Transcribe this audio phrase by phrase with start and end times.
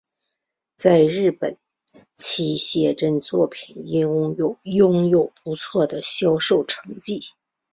[0.75, 1.55] 在日本
[2.15, 4.35] 其写真作品拥
[5.09, 7.21] 有不错的销售成绩。